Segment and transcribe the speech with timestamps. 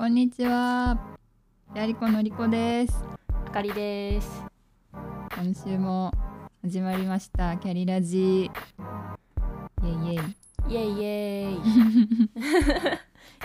[0.00, 0.98] こんにちは。
[1.74, 3.04] やりこのりこです。
[3.46, 4.42] あかりです。
[5.36, 6.10] 今週も
[6.62, 7.58] 始まりました。
[7.58, 8.44] キャリラジ。
[8.46, 10.22] イェイイェ
[10.70, 10.72] イ。
[10.72, 11.54] イエイイエイ。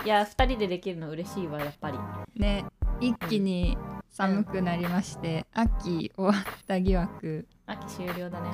[0.06, 1.98] いや、二人でできるの嬉しいわ、やっぱり。
[2.34, 2.64] ね、
[3.00, 3.76] 一気に
[4.08, 7.46] 寒くなりまして、秋終わった疑惑。
[7.66, 8.48] 秋終了だね。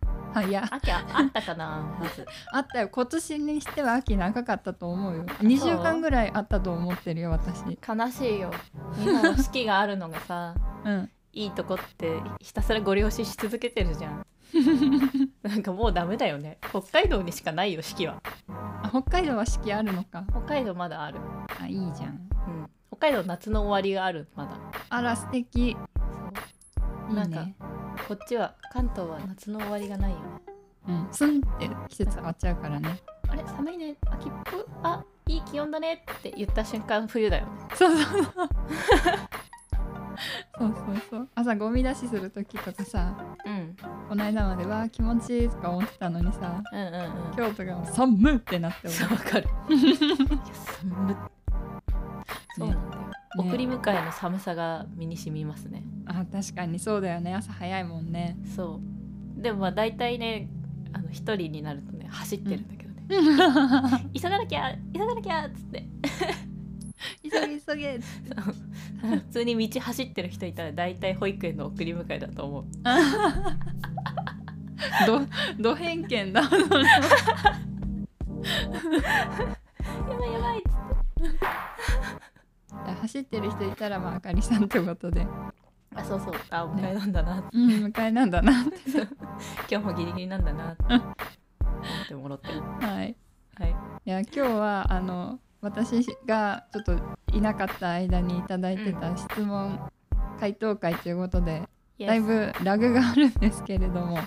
[0.34, 2.26] 早っ秋ああったかな、まず。
[2.52, 2.88] あったよ。
[2.88, 5.24] 今年にしては秋長かったと思うよ。
[5.40, 7.78] 2週間ぐらいあったと思ってるよ、私。
[7.86, 8.50] 悲しいよ。
[8.98, 10.54] 日本は四季があるのがさ、
[10.84, 11.10] うん。
[11.32, 14.26] いいとこってひたすらご了承し続けてるじゃん。
[15.42, 16.58] なんかもうダメだよね。
[16.70, 18.22] 北海道にしかないよ、四季は。
[18.48, 20.24] あ北海道は四季あるのか。
[20.30, 21.18] 北海道まだある。
[21.60, 22.10] あ、いいじゃん。
[22.10, 22.70] うん。
[22.88, 24.52] 北海道夏の終わりがある、まだ。
[24.88, 25.76] あら、素敵。
[27.08, 27.12] い。
[27.12, 27.54] いなんかね。
[28.06, 30.22] こっちは関東は夏の終わりがないよね。
[30.88, 31.08] うん。
[31.10, 33.00] スンって季節変わっちゃうからね。
[33.28, 33.44] あれ？
[33.44, 33.96] 寒いね。
[34.10, 34.64] 秋っぽい？
[34.82, 37.52] あいい気温だねって言った瞬間冬だよね。
[37.74, 38.32] そうそうそう。
[40.58, 41.28] そうそうそう。
[41.34, 43.76] 朝ゴミ出しする時とかさうん。
[44.08, 47.36] この間までわあ気持ちいいとか思ってたのにさうんうんうん。
[47.36, 49.48] 京都が寒っってなってわかる。
[49.68, 51.16] 寒っ。
[52.56, 53.08] そうなんだよ、ね。
[53.36, 57.34] 送り迎えの寒さが身に染みますねあ確かにそうだよね。
[57.34, 58.36] 朝早いもんね。
[58.56, 58.80] そ
[59.38, 59.42] う。
[59.42, 60.48] でもまあ大体ね
[60.92, 62.98] あの一人になるとね走ってるんだけどね、
[64.14, 65.86] 急がなきゃ急がなきゃっつって。
[67.22, 72.64] 急げ急げ普通に道走ってる人いたら大体保育園の送り迎えだと思う。
[75.06, 75.20] ど
[75.60, 76.40] ど偏見だ。
[76.42, 76.48] や
[80.18, 81.38] ばいやばいっつって。
[83.00, 85.26] 走ってる人いたらまああかりさんってことで
[85.94, 86.34] あそうそう。
[86.50, 87.38] あお迎えなんだな。
[87.38, 88.52] ってうん迎えなんだな。
[88.62, 88.78] っ て
[89.70, 90.72] 今日もギリギリなんだな。
[90.72, 92.60] って思ってもろってる。
[92.60, 93.16] はい。
[93.56, 93.76] はい。
[94.04, 96.96] いや今日はあの私がちょっと
[97.32, 99.90] いなかった間にいただいてた質問、
[100.38, 101.62] 回答会ということで
[101.98, 104.22] だいぶラグがあるんですけれどもい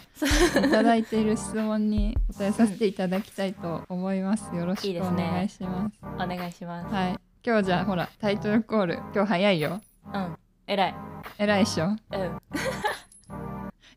[0.70, 4.54] ただいている質問に答えさせていただきたいと思います。
[4.54, 5.30] よろしくおいいですね。
[5.32, 6.00] 願いします。
[6.16, 6.94] お願いします。
[6.94, 7.20] はい。
[7.44, 9.82] 今日じゃあほらタイトルコール今日早いよ。
[10.14, 10.41] うん
[10.72, 10.96] 偉い
[11.38, 11.88] 偉いっしょ。
[11.88, 11.98] うん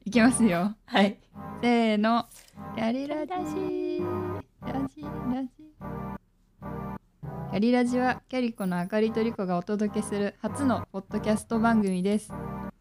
[0.05, 0.75] いきますよ。
[0.87, 1.19] はい
[1.63, 2.27] せーの。
[2.77, 4.03] やりラジラジ
[4.67, 5.51] ラジ。
[7.53, 12.33] キャリラジはキャリコのあかりとりこがお届けする初のポッドキャスト番組です。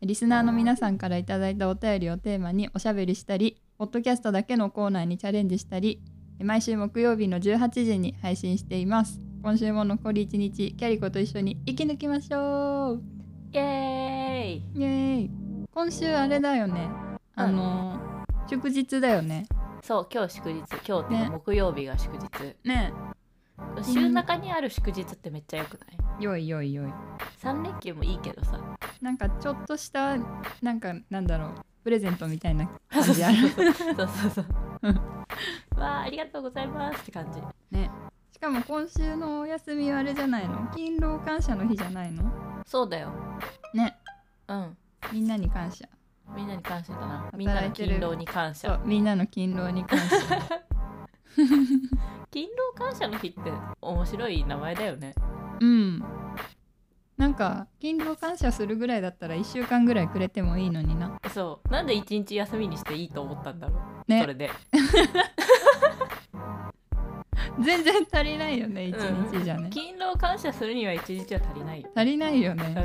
[0.02, 6.02] リスナーの皆さんからいただいたお便りをテーマにおしゃべりしたり、ポッドキャストだけのコーナーにチャレンジしたり、
[6.40, 9.22] 毎週木曜日の18時に配信しています。
[9.44, 13.13] 今週も残り1日、キャリコと一緒に生き抜きましょう
[13.54, 15.32] イエーイイエーイ。
[15.72, 16.90] 今週あれだよね。
[17.36, 18.00] あの、
[18.50, 19.46] 祝日だよね。
[19.84, 20.60] そう今日祝日。
[20.88, 21.26] 今日っていうね。
[21.26, 22.92] か木曜日が祝日、ね。
[23.84, 25.86] 週中にある祝日ってめっちゃよくな
[26.20, 26.24] い？
[26.24, 26.94] よいよいよい。
[27.44, 28.60] 3連休もいいけどさ。
[29.02, 30.18] なんかちょっとした
[30.64, 31.50] なんかなんだろう
[31.84, 33.50] プレゼントみたいな感じある。
[33.50, 34.46] そうそうそう
[35.80, 37.40] わあありがとうございますって感じ。
[37.70, 37.92] ね。
[38.10, 38.13] し
[38.44, 40.68] かも今週のお休みはあれじゃないの？
[40.76, 42.24] 勤労感謝の日じゃないの？
[42.66, 43.14] そうだよ。
[43.74, 43.98] ね。
[44.50, 44.78] うん。
[45.14, 45.88] みんなに感謝。
[46.36, 47.30] みんなに感謝だな。
[47.34, 48.82] みんなの勤労に感謝。
[48.84, 50.18] みんなの勤労に感謝。
[51.38, 53.40] 勤労感謝の日って
[53.80, 55.14] 面白い名前だよね。
[55.62, 56.04] うん。
[57.16, 61.18] なんか勤労感謝するぐらいだったら1週間ぐらいくれてもいいのにな。
[61.34, 61.70] そう。
[61.72, 63.76] なんで一日休みにしていいと思ったんだろ
[64.06, 64.20] う、ね。
[64.20, 64.52] それで
[67.62, 71.82] 全然足りないよね1日じゃね、勤労感謝するには一日は足りない。
[71.82, 72.74] よ足りないよね、うん。
[72.74, 72.80] そ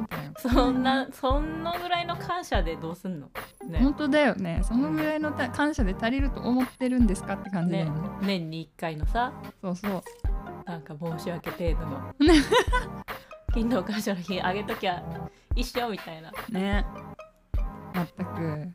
[0.00, 0.34] うだよ。
[0.36, 3.28] そんなそんなぐらいの感謝でどうすんの？
[3.68, 3.78] ね。
[3.80, 4.60] 本当だよね。
[4.64, 7.84] そのぐらいのた感謝で足りると思ってるんですかって感じだね。
[7.86, 9.32] よね年に1回のさ。
[9.60, 10.02] そうそう。
[10.64, 12.14] なんか申し訳程度の。
[13.52, 15.02] 勤労感謝の日あげときゃ
[15.54, 16.32] 一緒みたいな。
[16.50, 16.84] ね。
[17.94, 18.68] 全く。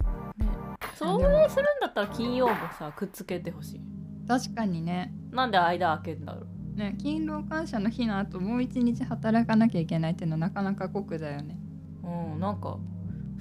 [0.96, 3.82] それするんだったら金曜もさくっつけてほしい
[4.30, 5.12] 確かにね。
[5.32, 6.42] なんで間空けんだろ
[6.76, 6.78] う。
[6.78, 11.58] ね勤労感謝の日の後もう一日働かなきゃいけないっていうのはなかなか酷だよね。
[12.04, 12.78] うんなんか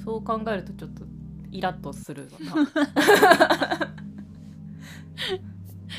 [0.03, 1.05] そう考えるとちょっと
[1.51, 2.39] イラッとするわ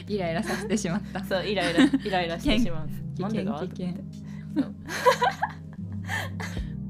[0.07, 1.19] イライラさせてしまった。
[1.19, 2.89] なそうイライライライラしてしまう。
[3.15, 3.59] 危なんでだ？
[3.59, 4.03] 険危険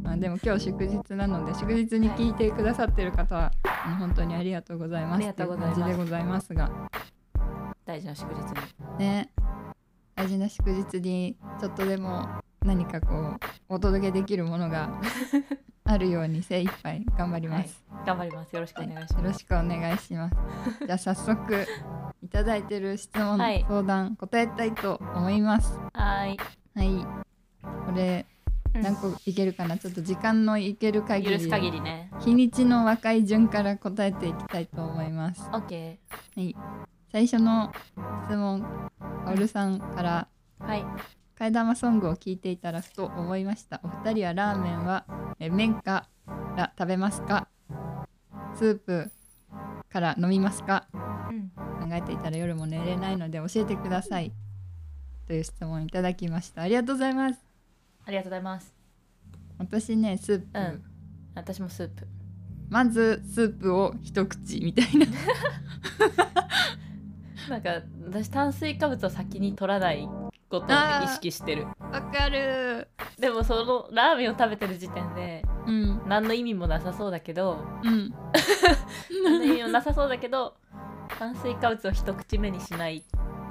[0.02, 3.52] まあでも今日祝日なので祝日に聞いてくださってる方は、
[4.00, 6.90] 本当にありがとうございますありがとうございますでございますが
[7.90, 9.00] 大事な祝日に。
[9.00, 9.32] ね。
[10.16, 12.28] 大事な祝日にちょっとでも
[12.62, 15.02] 何かこうお届けできるものが
[15.86, 18.54] あるように精一杯頑張ります、頑張ります。
[18.54, 20.36] よろしくお願いします、よろしくお願いします。
[20.86, 21.66] じゃあ早速
[22.22, 23.66] いただいてる質問、はい。
[23.68, 25.76] 相談答えたいと思います。
[25.80, 26.40] はーい。
[26.76, 27.96] はい。
[27.96, 28.28] れ
[28.76, 28.82] うん。
[28.84, 29.80] 何個いけるかな？
[29.80, 32.12] ちょっと時間のいける限り許す限りね。
[32.20, 35.42] 日にちの若い順から答えていきたいと思います。
[35.54, 35.98] オッケ
[36.36, 36.56] はい、
[37.12, 37.72] 最初の
[38.28, 38.62] 質問
[39.26, 40.86] カオルさんからーはい。
[41.38, 43.80] 替え玉ソングを聞いていたらふと思いました。
[43.84, 45.06] お二人はラーメンは
[45.40, 46.08] え麺か
[46.56, 47.48] ら食べますか？
[48.56, 49.10] スープ
[49.90, 50.88] から飲みますか？
[51.32, 51.50] うん。
[51.90, 54.34] 考えていたら夜も寝れないので教えてください。
[55.28, 56.64] という質問いただきました。
[56.64, 57.40] ありがとうございます。
[58.06, 58.74] ありがとうございます。
[59.58, 60.84] 私ねスープ、うん。
[61.36, 62.06] 私もスープ。
[62.70, 65.06] まずスープを一口みたいな
[67.50, 70.08] なんか私炭水化物を先に取らない
[70.50, 70.70] ことを
[71.04, 71.66] 意識してる。
[71.80, 72.88] わかる。
[73.20, 76.02] でもそのラーメンを食べてる時点でうん。
[76.08, 78.14] 何の意味もなさそうだけどうん。
[79.24, 80.56] 何の意味もなさそうだけど
[81.18, 83.04] 炭水化物を一口目にしない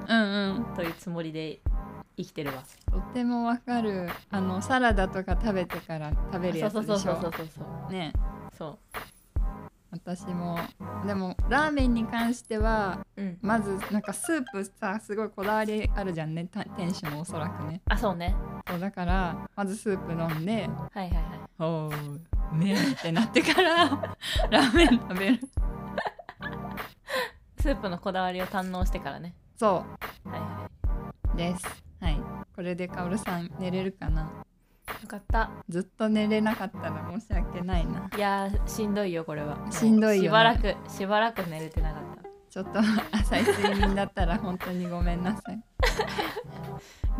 [0.07, 0.75] うんうん。
[0.75, 1.59] というつもりで
[2.17, 2.63] 生きてるわ。
[2.91, 4.09] とてもわかる。
[4.29, 6.83] あのサラダとか食べてから食べるやつでしょ。
[6.83, 7.91] そうそうそうそうそうそう。
[7.91, 8.13] ね。
[8.57, 8.77] そ
[9.91, 10.57] 私も。
[11.05, 13.37] でもラーメンに関してはううん。
[13.41, 16.45] まずなんかスープさすごいこだわりあるじゃんね。
[16.45, 17.81] た店主もおそらくね。
[17.89, 18.35] あそうね。
[18.67, 23.85] そうだからまずスープ飲んではいはいはい「おーねえ」ってなってから
[24.51, 25.39] ラーメン食べる。
[27.59, 29.33] スープのこだわりを堪能してからね。
[29.57, 29.85] そは
[30.25, 30.69] いは
[31.33, 31.83] うです。
[31.99, 32.21] はい。
[32.55, 34.23] これでカオルさん寝れるかな？
[34.23, 34.25] い
[35.01, 35.49] よかった。
[35.69, 38.09] ずっと寝れなかったら申し訳ないな。
[38.15, 39.57] いやーしんどいよこれは。
[39.71, 40.27] しんどいよね。
[40.27, 42.29] しばらくしばらく寝れてなかった。
[42.49, 42.79] ちょっと
[43.11, 45.63] 浅い睡眠だったら本当にごめんなさい。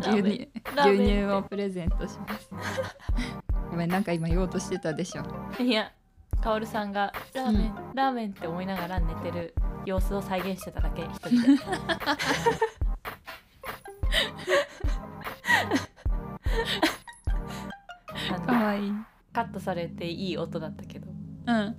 [0.00, 2.50] 牛乳牛乳をプレゼントします。
[3.70, 5.22] ごめんなんか今言おうとしてたでしょ。
[5.62, 5.92] いや
[6.40, 11.62] カオルさんがラーメン、ラーメンって思いながら寝てる様子を再現してただけ一人で
[18.46, 18.88] かわいい。
[18.88, 21.06] うんカットされていい音だったけど。
[21.46, 21.74] あ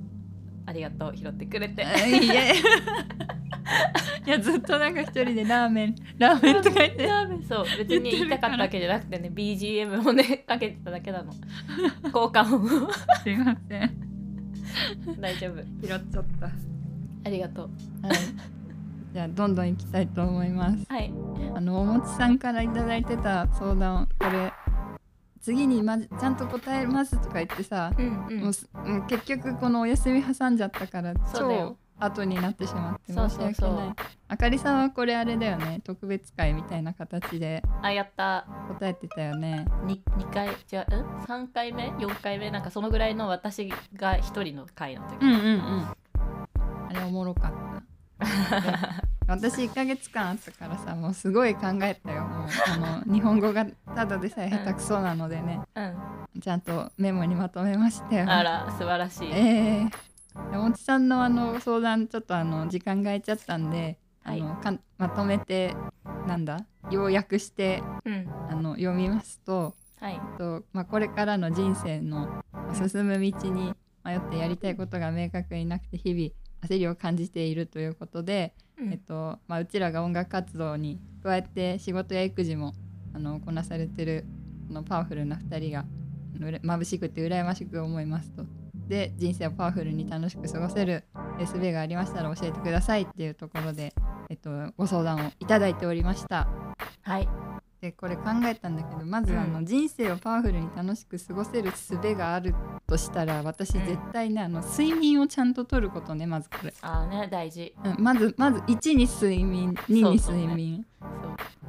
[0.71, 1.81] りがとう拾ってくれて。
[1.81, 7.07] いやいやずっとなんか一人でラーメンラーメンとか言って。
[7.07, 7.65] ラーメンそう。
[7.77, 11.33] 別に言いたかったわけじゃなくてね BGM をねかけてただけなの。
[12.11, 12.67] 効果音を。
[13.23, 13.91] すいません。
[15.19, 15.61] 大丈夫。
[15.85, 16.45] 拾っちゃった。
[17.25, 17.69] ありがとう。
[18.07, 18.17] はい。
[19.13, 20.85] じゃあどんどん行きたいと思います。
[20.87, 21.11] はい。
[21.55, 24.53] あのおもちさんからいただいてた相談これ
[25.41, 28.39] 次にまじちゃんと答えますとか言ってさ、うんうん。
[28.41, 33.95] もうすもう結局このお休み挟んじゃったから超後になってしまってそう申し訳そうそうない
[34.27, 35.81] あかりさんはこれあれだよね。
[35.83, 38.47] 特別会みたいな形であやった。
[38.69, 39.65] 答えてたよね。
[39.85, 42.49] 2, 2回じゃあん？3回目？4回目？
[42.49, 45.59] なんかそのぐらいの私が一人の回の時、うんうんうん。
[46.89, 47.70] あれおもろかった。
[47.70, 47.70] で
[49.27, 52.23] 私1ヶ月間あったからさもうすごい考えたよ。
[52.23, 53.65] もうあの日本語が
[53.95, 56.41] ただでさえ下手くそなのでね、うん。
[56.41, 58.25] ちゃんとメモにまとめましたよ。
[58.29, 59.89] あら素晴らしい、ええ。
[60.51, 64.41] 山本さんのあの相談ちょっとあの時間が空いちゃったんで、はい。
[64.41, 65.75] あのかんまとめて
[66.27, 66.65] なんだ？
[66.89, 68.27] 要約してうん。
[68.49, 70.19] あの読みますとはい。
[70.37, 73.73] と、まあ、これからの人生の進む道に
[74.03, 82.73] 迷ってやりたいことが明確になくて日々焦りを感じているということで、うんえっとまあ、うちらが音楽活動に加えて仕事や育児も
[83.13, 84.25] あのこなされてる
[84.67, 85.85] このパワフルな2人が
[86.39, 88.45] 眩しくて羨ましく思いますと。
[88.87, 91.05] で人生をパワフルに楽しく過ごせる
[91.39, 93.93] え術がありましたら教えてくださいっていうところで、
[94.29, 96.47] えっと、ご相談をいただいておりました。
[97.03, 97.27] はい
[97.81, 99.65] でこれ考えたんだけどまずあの、うん。
[99.65, 102.53] 人生をパワフルに楽しく過ごせる術がある
[102.85, 103.85] としたら私うん。
[103.87, 107.73] 絶対ね、あの睡眠をちゃんととることねまずこれ、あーね大事。
[107.83, 110.41] うん、まずまず1に睡眠2にそうそうね。
[110.43, 111.09] 睡眠そう。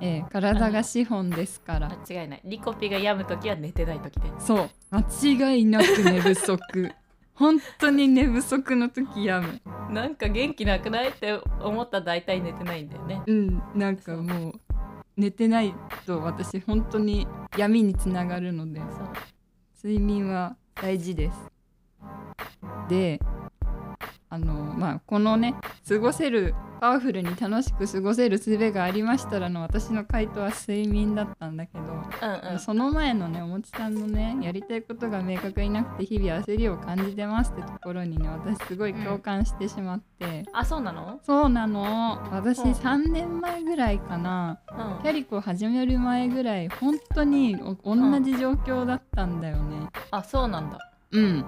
[0.03, 1.89] ええ体が資本ですから。
[2.07, 2.41] 間違いない。
[2.45, 4.71] リコピが病む時は寝てない時でそう。
[4.91, 6.93] 間違いなく寝不足。
[7.35, 9.63] 本当に寝不足の時やむ。
[9.91, 11.09] なんか元気なくない？
[11.09, 13.23] って思ったら大体寝てないんだよね。
[13.27, 13.63] うん。
[13.75, 14.61] なんかもう
[15.17, 15.75] 寝てない
[16.07, 17.27] と私本当に
[17.57, 18.81] 闇につながるので
[19.83, 21.53] 睡眠は大事です。
[22.89, 23.21] で
[24.33, 25.55] あのまあこのね
[25.87, 32.59] 過ごせるパワフルに楽しく過ごせる術がありましたらの私の回答は睡眠だったんだけど、うんうん。
[32.59, 41.21] その前のねおもちさんのねやりたいことが明確になくて日々焦りを感じてますってところにね私すごい共感してしまって、あそうなの？
[41.23, 42.19] そうなの。
[42.33, 42.73] 私うん。
[42.73, 44.59] 3年前ぐらいかな。
[44.71, 45.03] うん。
[45.03, 49.91] キャリコ始める前ぐらい本当にお同じ状況だったんだよね。
[50.11, 50.79] あそうなんだ
[51.13, 51.45] うん、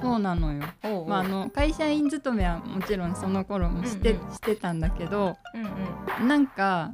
[0.00, 0.62] そうなのよ。
[0.84, 1.08] おうおう。
[1.08, 4.34] まあ、あの会社員勤めはもちろんその頃もして,、うんうん。
[4.34, 6.28] してたんだけどうんうん。
[6.28, 6.92] なんか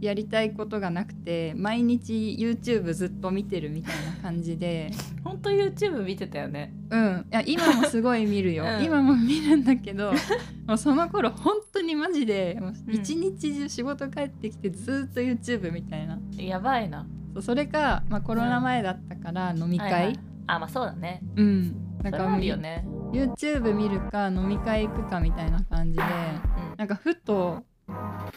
[0.00, 4.90] やりたいことがなくて毎日 YouTube ずっと見てるみたいな感じで。
[5.24, 6.74] 本当 YouTube 見てたよね。
[6.90, 7.26] うん。
[7.30, 8.84] いや今もすごい見るよ、うん。
[8.84, 10.12] 今も見るんだけど
[10.66, 17.06] もうその頃本当にマジで一日中仕事帰ってきてずっと YouTube みたいな、やばいな。
[17.40, 21.20] それか、まあ、コロナ前だったから飲み会、はいはいあまあそうだね。
[21.36, 21.76] うん。
[22.02, 22.86] なんかあるよね。
[23.12, 26.74] YouTube 見るか飲み会行くかみたいな感じでうん。
[26.76, 27.62] なんかふと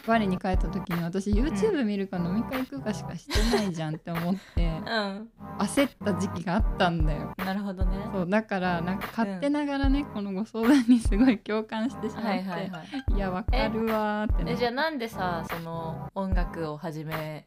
[0.06, 5.28] 我に返った時に私 YouTube 見るか飲み会行くかしかしてないじゃんって思ってうん。
[5.58, 7.34] 焦った時期があったんだよ。
[7.38, 7.96] なるほどね。
[8.12, 12.70] そうだからなんか勝手ながらね、このご相談にすごい共感してしまって、はいいはい。
[12.70, 12.82] は
[13.16, 14.52] いやわかるわーってね。
[14.52, 17.46] えじゃあなんでさその音楽を始め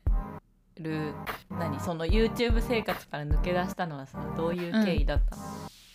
[0.81, 1.13] る
[1.49, 5.43] 何その YouTube 生活から抜け出したのはさどういう経緯だったの、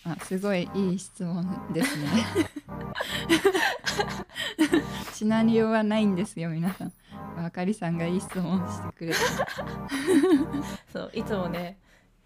[0.05, 2.07] あすごいいい質問ですね。
[5.13, 6.93] シナリオはないんですよ皆さん。
[7.37, 9.19] あかりさんがいい質問してくれた
[10.91, 11.77] そういつもね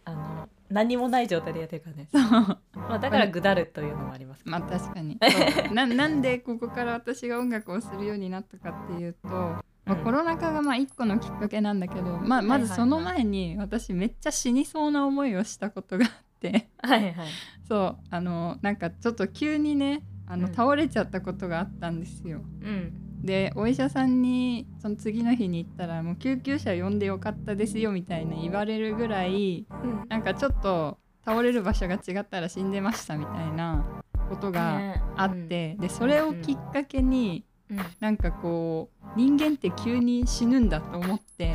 [0.06, 5.20] あの何もない状態でやってるからね、まあ、だからぐだるというのもありますまあ確かに。
[5.74, 16.70] ななんでここから私が音楽をするようになったかっていうと、まあ、うんコロナ禍がまあ一個のきっかけなんだけど、まあ、まずその前に私めっちゃ死にそうな思いをしたことがあって。
[16.82, 17.28] はいはい。
[17.68, 20.54] そうあのなんかちょっと急にねあのうん。
[20.54, 22.42] 倒れちゃったことがあったんですよ。
[22.62, 23.22] うん。
[23.22, 30.06] でお医者さんにその次の日に行ったらもう救急車呼んでよかったですよみたいな言われるぐらいうん。
[30.10, 33.86] なんかちょっと倒れる場所が違ったら死んでましたみたいな
[34.30, 37.80] ことがねあって、でそれをきっかけにうん。
[37.80, 41.54] うんなんかこう人間って急に死ぬんだと思って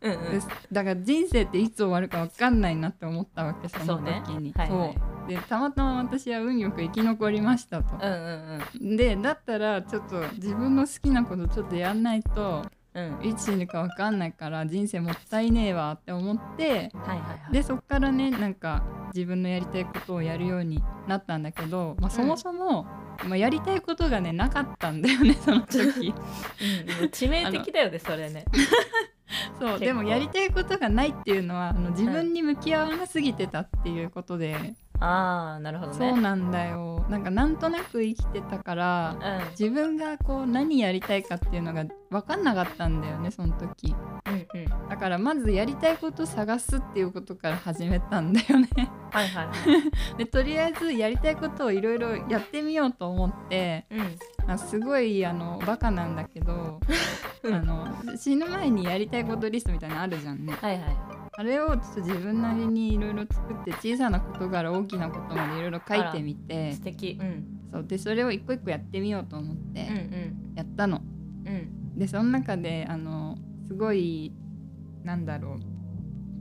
[0.00, 0.40] うんうん。
[0.40, 4.22] でだから人生っていつ終わるか分かんないなって思ったわけそのそうね。
[4.26, 4.52] 時に。
[4.52, 4.94] はいはい。
[4.94, 5.28] そう。
[5.28, 7.96] でたまたま私は運よく生き残りましたと。
[7.96, 8.96] うんうん。
[8.96, 12.64] でだったらちょっと自分の好きなことちょっとやんないと
[12.96, 13.18] うん。
[13.20, 13.28] うん。
[13.28, 17.52] いつ死ぬか分かんないから人生もったいねえわって思ってはいはいはい。
[17.52, 18.82] でそっからねなんか
[19.14, 22.84] 自分のやりたいことをやるようになったんだけど、まあ、そもそも、
[23.24, 25.78] まあ、やりたいことがねなかったんだよね その時。
[25.78, 25.84] うん。
[25.84, 26.16] うん
[27.10, 28.44] 致命的だよねそれね。
[29.58, 29.78] そう構。
[29.78, 35.98] でもやりたいことがないっていうのはあの自分に向き合わなすぎてたっていうことで、ああなるほどね。
[35.98, 37.04] そうなんだよ。
[37.08, 39.50] なんかなんとなく生きてたからうん。
[39.50, 43.94] 自分がこう何やりたいかっていうのが分かんなかったんだよねその時。
[44.26, 44.88] うんうん。
[44.88, 48.68] だからまずやりたいこと探すっていうことから始めたんだよね。
[49.10, 49.56] はいはいはい。
[50.18, 56.80] でとりあえずやりたいことをいろいろやってみようと思ってうんあすごいあのバカなんだけど
[57.42, 57.54] うん。
[57.54, 60.52] あの死ぬ前にやりたいことリストみたいなのあるじゃんね。
[60.54, 60.96] はいはい。
[61.38, 67.18] あれをちょっと自分なりにいろいろ作って小さなことから大きなことまでいろいろ書いてみて素敵。
[67.20, 67.44] うん。
[67.72, 67.86] そう。
[67.86, 69.86] でそれを一個一個やってみようと思っうんて
[70.54, 71.02] やったの。
[71.44, 71.98] うんうん。
[71.98, 73.36] でその中であの
[73.66, 74.32] すごい
[75.04, 75.76] なんだろう。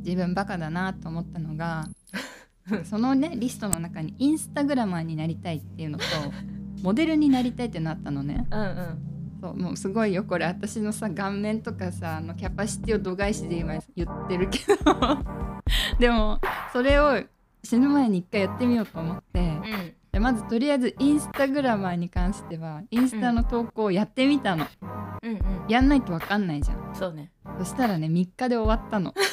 [0.06, 1.88] 自分バカだなと思ったのが
[2.86, 6.06] そのねリストの中にインスタグラマーになりたいっていうのと
[6.82, 8.48] モデルになりたいってなったのね。
[8.52, 9.16] うんうん。
[9.42, 10.46] そうもうすごいよこれ。
[10.46, 14.76] 私のさ顔面とかさあのキャパシティを度外視で今言ってるけど。
[16.00, 16.40] でも
[16.74, 17.22] それを
[17.64, 19.40] 死ぬ前に一回やってみようと思って。
[19.40, 19.94] うん。
[20.12, 24.66] でまずとりあえずインスタグラマーに関してはインスタの投稿をやってみたの、
[25.24, 25.40] うんうん。
[25.68, 26.96] やんないと分かんないじゃん。
[26.96, 27.32] そうね。
[27.60, 29.14] そしたらね3日で終わったの。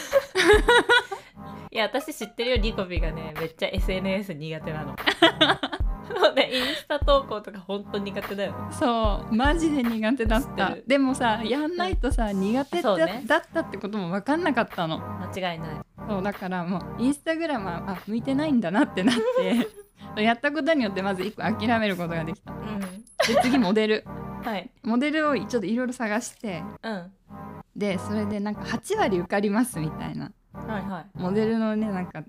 [1.70, 3.32] いや私知ってるよリコビがね。
[3.38, 4.96] めっちゃ SNS 苦手なの
[6.14, 8.58] そうねインスタ投稿とか本当苦手だよね。
[8.72, 14.98] そうマジで苦手だっ知たでもさやんないとさ苦手だ,、ねだったってことも分かんなかったの。
[15.32, 15.68] 間違いない。
[16.08, 19.02] そうだからもうインスタグラマーあ向いてないんだなって。
[19.02, 19.16] なっ
[20.14, 22.52] てやったことによってまず1個諦めることができた。
[22.52, 22.80] うん。
[22.80, 22.86] で
[23.42, 24.04] 次モデル。
[24.42, 24.70] はい。
[24.82, 26.62] モデルをちょっといろいろ探して。
[26.82, 27.12] うん。
[27.76, 30.32] でそれでなんか8割受かりますみたいな。
[30.52, 31.06] はいはい。
[31.14, 32.24] モデルのねなんか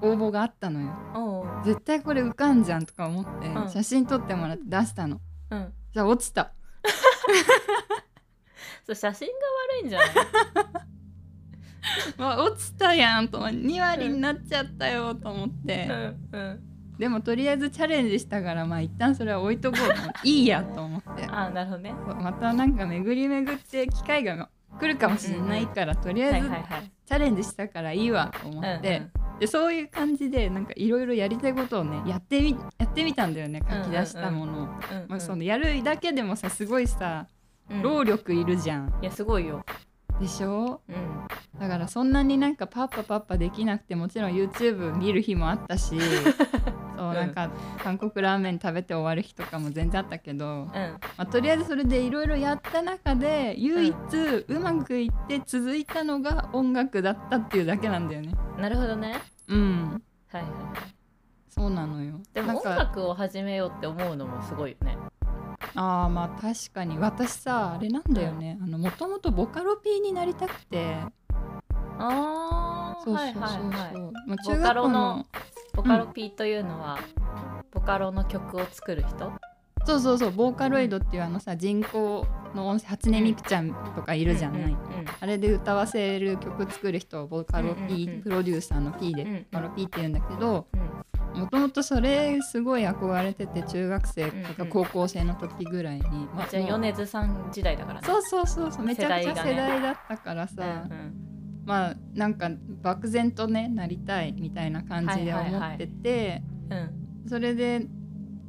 [0.00, 1.62] 応募があったのよ。
[1.64, 3.70] 絶対これ受かんじゃんとか思って、うん。
[3.70, 5.20] 写真撮ってもらって出したの。
[5.50, 5.72] うん。
[5.92, 6.52] じゃあ落ちた。
[8.86, 9.34] そう写真が
[9.78, 10.10] 悪いんじゃない？
[12.20, 15.88] わ落ちたやんと2割になっちゃったよと思って、
[16.32, 16.60] うんうん。
[16.98, 19.82] でもとりあえずチャレンジしたからまあ一旦それは置いとこう
[20.28, 21.24] いいやと思って。
[21.28, 21.94] あなるほどね。
[22.20, 24.48] またなんか巡り巡って機会が
[24.78, 26.48] 来るかもしれないから、とりあはえず
[27.06, 29.06] チャレンジしたからいいわと思って、
[29.40, 34.66] でそういう感じでなんかいろいろやりたいことをねやってみやってみたんだよね書き出したものを、
[35.08, 37.26] まあ、そのやるだけでもさすごいさ
[37.70, 37.82] うん。
[37.82, 39.64] 労力いるじゃん、いやすごいよ。
[40.20, 40.82] でしょ？
[40.86, 41.58] うん。
[41.58, 45.96] だからそんなになんかパッパパッパできなくてもちろん YouTube 見る日もあったし
[46.96, 47.50] そうなんか
[47.82, 50.68] 韓国ラーメン食べて終わる日とかも全然あったけど、うん。
[50.72, 53.94] まあ、とりあえずそれでいろいろやった中で唯一
[54.48, 58.32] うまくいって続いたのが音楽だったっていうだけなんだよね。
[58.58, 59.20] なるほどね。
[59.48, 60.02] うん。
[60.28, 60.52] はいはい。
[61.48, 62.20] そうなのよ。
[62.32, 64.96] でも音楽を始めようって思うのもすごいよね。
[65.76, 66.98] あーまあ確かに。
[66.98, 68.58] 私さあれなんだよね。
[68.62, 70.96] あのもともとボカロ P になりたくて。
[71.98, 74.12] あーそうそうそうそう、はいはいはい。
[74.26, 75.26] まあ、ボカロのの
[75.74, 76.98] ボカロ P というのは、
[77.72, 79.32] ボカロの曲を作る人？
[79.86, 80.30] そうそうそう。
[80.30, 84.76] ボーカロイドっていうあのさ人工の音声初音ミクちゃんとかいるじゃない、うんうん
[85.20, 90.76] あれで歌わせる曲作る人をボカロうんうん P、うんプロデューサーの P で、うんうんボカロ P って言うんだけどう
[91.38, 94.68] んもともとそれすごい憧れてて中学生とかうんうん。
[94.70, 96.02] 高校生の時ぐらいに、
[96.34, 98.06] まじゃあ米津さん時代だからね。
[98.06, 98.84] そうそうそうそう。
[98.86, 101.23] めちゃくちゃ世代だったからさ、うんうん
[101.64, 102.50] まあなんか
[102.82, 106.90] 漠然とねなりたいみたいな感じで思ってて、うん。
[107.28, 107.86] それで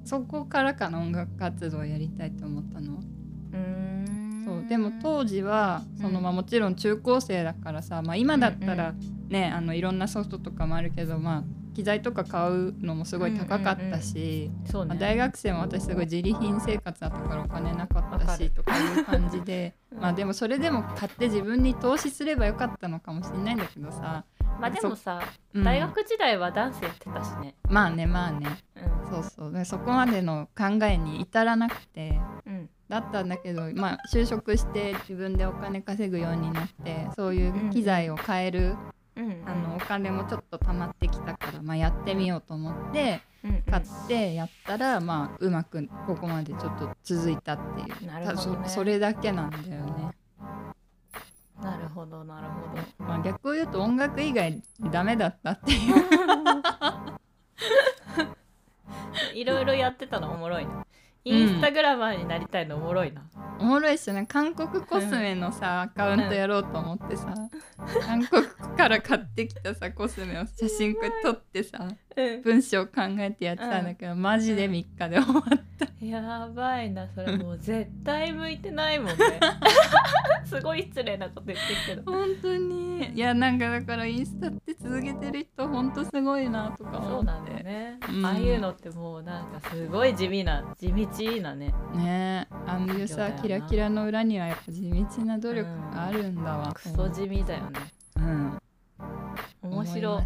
[0.03, 2.95] そこからかな音楽活動をやりたいと思ったの。
[2.95, 2.99] は
[3.53, 3.59] うー
[4.41, 4.43] ん。
[4.45, 6.23] そうでも当時はその、うん。
[6.23, 8.93] まあ、もちろん中高生だからさ、まあ、今だったら
[9.29, 11.43] ね、あのいろんなソフトとかもあるけど、まあ、
[11.75, 14.89] 機材とか買うのもすごい高かったし、そうね。
[14.89, 19.99] まあ、大学生も私すごい自利品生活だったからお金なかったしとかいう感じでうん。
[19.99, 24.23] まあでもそれでも買って自分に投資すればよかったのかもしれないんだけどさ、
[24.59, 25.21] まあでもさ
[25.53, 27.55] うん大学時代はダンスやってたしね。
[27.69, 28.47] まあねまあね。
[28.77, 29.11] うん。
[29.11, 29.51] そうそう。
[29.51, 32.17] でそこまでの考えに至らなくて
[32.47, 32.69] うん。
[32.87, 38.77] だったんだけど、まあ、就職して自分でお金稼ぐようになってそういう機材を買える、うん
[39.17, 47.87] あのお金もちょっと貯まってきたから、まあ、やってみようと思ってうん買ってやったら、まあ、うまくここまでちょっと続いたっていう。
[48.07, 48.25] ね。
[48.25, 50.11] たそそれだけなんだよね。
[51.61, 52.81] なるほどなるほど。
[53.05, 55.95] まあ、逆を言うと音楽以外ダメだったっていう。
[59.33, 60.71] いろいろやってたのおもろいね
[61.25, 63.23] インスタグラマーになりたいのおもろいな、
[63.59, 64.27] おもろいっしょね。
[64.27, 67.33] 韓国コスメのさアカウントやろうと思ってさ。
[68.01, 68.45] 韓国
[68.77, 71.79] から買ってきたさコスメを写真撮ってさ。
[71.81, 71.97] うん
[72.43, 76.05] 文章考えてやってたんだけど、マジで3日で終わった。
[76.05, 79.15] やばいなそれもう絶対向いてないもんね。
[80.45, 82.11] すごい失礼なこと言ってるけど。
[82.11, 83.09] 本当に。
[83.13, 88.25] いやなんかだからインスタって続けてる人ほんとすごいなとかそうなんだよね、うん。
[88.25, 91.73] ああいうのってもうなんかすごい地味な地道なね。
[91.95, 97.79] ねああいうさキラキラの裏にはやっぱ地道な努力があるんだわ、クソ地味だよね。
[98.17, 98.61] うん。
[99.63, 100.23] 面白い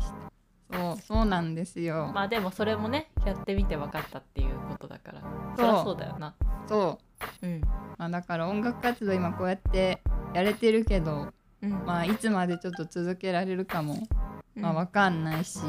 [0.71, 5.21] そうそうなんですよ、まあでもそれもねやってみて分かったっていうことだから。
[5.57, 6.35] そりゃそうだよな。
[6.67, 6.99] そ
[7.41, 7.45] う。
[7.45, 7.61] うん。
[7.97, 10.01] まあ、だから音楽活動今こうやって
[10.33, 11.27] やれてるけど、
[11.61, 11.71] うん。
[11.85, 14.07] まあ、いつまでちょっと続けられるかも、
[14.55, 15.59] まあ、うん分かんないし、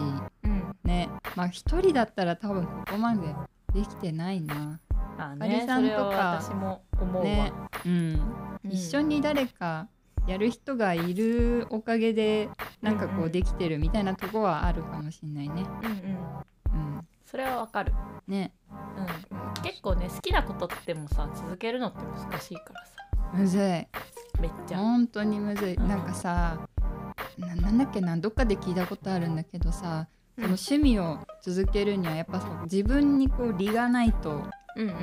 [0.45, 0.77] うん。
[0.85, 1.09] ね。
[1.35, 3.35] まあ一人だったら多分ここまで
[3.73, 4.79] できてないな。
[5.19, 7.53] ああかりさんとか私も思うわ、ね。
[7.85, 8.21] うん、
[8.65, 8.71] うん。
[8.71, 9.89] 一緒に誰か
[10.31, 12.49] やる人がいるおかげで
[12.81, 13.33] なんかうんうこうん。
[13.33, 15.67] できてるみたいなとこはあるかもしんないね。
[15.83, 15.97] うんうん。
[16.95, 17.93] うん、それは分かる。
[18.29, 18.53] ね。
[18.71, 19.03] う
[19.61, 19.63] ん。
[19.65, 22.93] 結構ね好きなことってもさ続けるのって難しいからさ。
[23.35, 23.61] むずい。
[23.61, 24.79] めっちゃ。
[24.79, 25.89] 本当にむずい、うん。
[25.89, 26.61] なんかさ
[27.37, 34.45] ななんだっけなどっかで聞いたことあるんだけどさその趣味を続けるにはやっぱそう自分にこう利がないと
[34.77, 34.95] うんうん。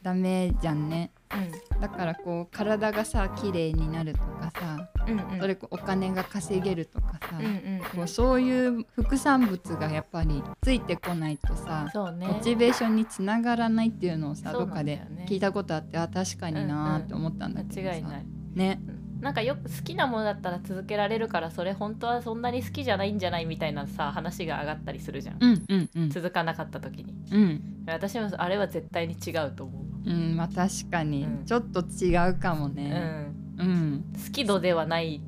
[0.00, 1.10] ダメじゃんね。
[1.34, 1.80] うん。
[1.80, 5.40] だからこう体がさ綺麗になるとかさうんうん。
[5.40, 12.26] それお金が稼げるとかさ、うんうんこうそういう副産物がやっぱりついてこないとさ、ね。
[12.26, 18.26] モチベーションにつながらないっていうのをさそうどっかで聞いたことあってあ確かになーって思ったんだけどさ、間違いない。
[18.54, 18.80] ね。
[19.20, 26.10] なんかよく好きなものだったら続けられるからそれ本当はそんなに好きじゃないんじゃないみたいなさ話が上がったりするじゃん、うんうんうん。
[26.10, 27.14] 続かなかった時に。
[27.30, 27.84] うん。
[27.86, 30.10] 私もあれは絶対に違うと思う。
[30.10, 31.44] うんまあ確かに、うん。
[31.44, 35.20] ちょっと違うかもうねんうん、好き度ではない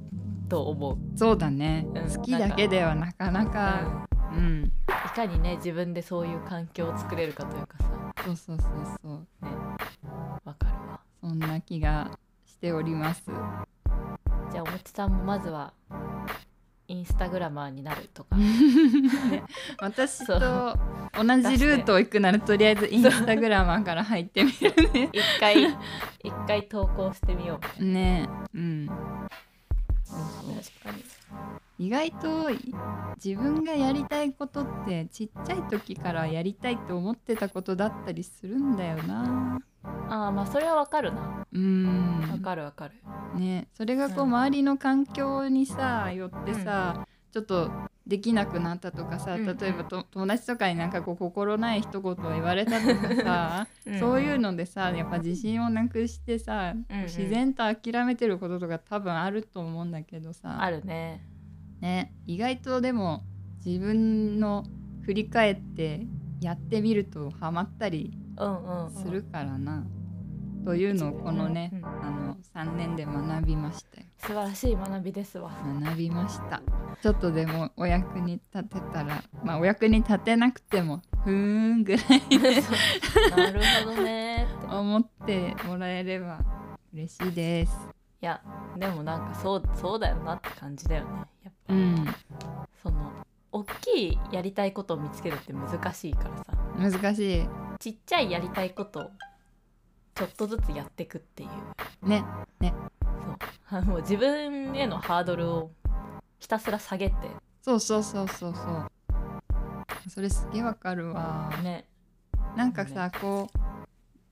[0.48, 2.16] と思う、そうだね、うん。
[2.16, 7.84] 好きだけではなかなうんかうん、いかにね自分でそういう環境を作れるかというかさ。
[8.24, 8.70] そうそうそう
[9.02, 9.26] そう。
[10.44, 11.00] わかるわ。
[11.20, 12.10] そんな気が
[12.46, 13.24] しております。
[14.50, 15.72] じゃあおもちさんもまずは
[16.92, 18.36] インスタグラマーになるとか。
[19.80, 20.40] 私そう。
[20.40, 20.78] と
[21.14, 25.08] 同じルートを行くならとりあえずインスタグラマーから入ってみるね。
[25.10, 27.82] 一回一回投稿してみよう。
[27.82, 28.28] ね。
[28.54, 28.86] うん。
[28.86, 28.98] 確
[30.84, 30.90] か
[31.78, 32.50] に意外と
[33.24, 41.44] 自分がやりたいことってちっちゃい時からやりたいと思ってたことだったりするんだよなああまあそれはわかるな。
[41.52, 42.28] うん。
[42.30, 42.94] わかるわかる。
[43.38, 43.68] ね。
[43.74, 47.70] それがこううん周りの環境にさよってさ、ちょっと
[48.06, 49.48] できなくなったとかさうん。
[49.48, 53.66] うん例えばと友達とかになんかこう心ない一言を言われたとかさ
[53.98, 57.02] そういうのでさやっぱ自信をなくしてさ、うんうん。
[57.04, 60.62] 自然と諦めてることとか多分あると思うんだけどさ。
[60.62, 61.26] あるね。
[61.80, 63.24] ね、意外とでも
[63.66, 64.64] 自分の
[65.02, 66.06] 振り返って
[66.40, 68.21] やってみるとハマったりうんうんうん
[68.90, 69.84] するからな、
[70.64, 75.50] というのをこのね、うんあの3年で学びましたよ素晴らしい学びですわ。
[75.82, 76.62] 学びました。
[77.02, 82.06] ちょっとでもお役に立てたらまあお役に立てなくてもふーんぐらい
[83.36, 84.44] なるほどね。
[84.44, 86.38] っ て思ってもらえれば
[86.92, 87.88] 嬉しいです。
[88.20, 88.40] いや
[88.78, 91.10] でもなんかそうそうだよなって感じだよね。
[91.44, 92.06] やっぱうん。
[92.80, 93.10] その
[93.50, 96.52] 大きいやりたいことを見つけるって難しいからさ。
[96.78, 97.48] 難しい
[97.82, 99.10] ちっちゃいやりたいことを
[100.14, 102.08] ちょっとずつやっていくっていう。
[102.08, 102.24] ね
[102.60, 103.78] そう。
[103.78, 105.72] あもう自分へのハードルを
[106.38, 107.16] ひたすら下げて。
[107.60, 108.88] そうそうそうそうそう。
[110.08, 111.50] それすげえわかるわ。
[111.64, 111.84] ね。
[112.56, 113.58] なんかさこう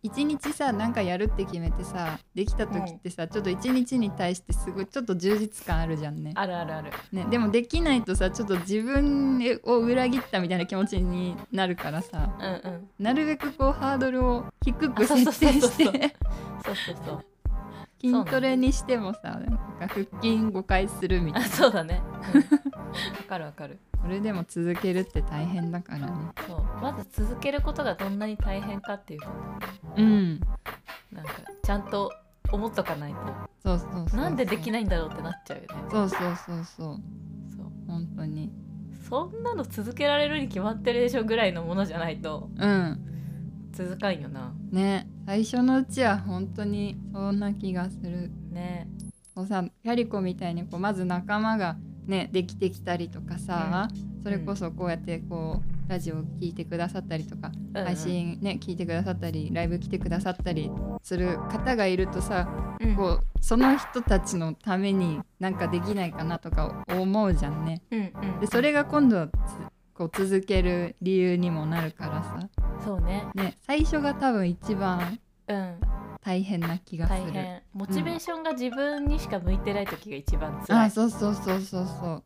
[0.03, 6.33] 一日さなんかやるって決めてさできた時ってさ、ちょっと一日に対してすごいちょっと充実感あるじゃんね。
[6.37, 6.91] あるあるある。
[7.13, 12.89] ねでもできないとさちょっと自分を裏切ったみたいな気持ちになるからさうんうん。
[12.99, 15.85] なるべくこうハードルを低く設定して。
[16.65, 17.25] そうそうそう
[18.01, 22.03] 筋トレにしてもさなんか腹筋5回するみたいあなそうだね。
[22.35, 22.41] うん。
[22.41, 22.47] わ、
[23.29, 23.79] かるわかる。
[24.03, 26.13] それでも続けるって大変だからね。
[26.47, 26.83] そう。
[26.83, 29.27] まず続けることがどんなに大変かっていうこ
[29.97, 30.03] と。
[30.03, 30.41] うん。
[31.13, 31.33] なんか
[31.63, 32.11] ちゃんと
[32.51, 33.15] 思っとかない
[33.63, 34.11] そうそうそうそう。
[34.11, 35.69] となんでできないんだろうってなっちゃうよね。
[35.91, 36.97] そうそうそうそう。
[37.57, 37.67] そう。
[37.87, 38.51] 本当に。
[39.09, 42.49] そんなの続けられるに決まってるでしょぐらいのものじゃないと。
[42.57, 43.10] うん
[43.73, 44.53] 続かんよな。
[44.71, 45.09] ね。
[45.27, 48.31] 最初のうちは本当にそんな気がする。
[48.51, 48.89] ね。
[49.35, 53.89] こうさキャリコみたいにこうまず仲間がねできてきたりとかさ、
[54.25, 57.85] それこそこうやってこうラジオを聞いてくださったりとか、うんうん。
[57.85, 60.71] 配信ね聞いてくださったりライブ来てくださったり
[61.03, 62.49] する方がいるとさ
[62.81, 62.97] うん。
[62.97, 67.83] こうその人たちのためになんかできないかなとか思うじゃんね。
[67.91, 68.41] うんうん。
[68.41, 69.29] でそれが今度
[69.95, 72.49] こう続ける理由にもなるからさ、
[72.85, 73.27] そうね。
[73.35, 75.81] ね、最初が多分一番うん。
[76.23, 77.21] 大変な気がする。
[77.21, 77.63] 大変。
[77.73, 82.25] モチベーションが自分にしか向いてない時が一番辛い、あそうそうそうそうそう。